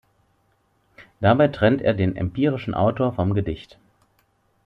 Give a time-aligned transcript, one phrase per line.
[1.19, 3.77] Dabei trennt er den empirischen Autor vom Gedicht.